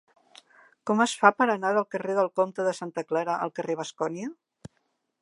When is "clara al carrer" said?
3.13-3.77